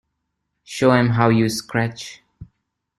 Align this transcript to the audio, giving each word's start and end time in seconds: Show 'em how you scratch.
Show 0.63 0.89
'em 0.93 1.09
how 1.09 1.29
you 1.29 1.47
scratch. 1.47 2.23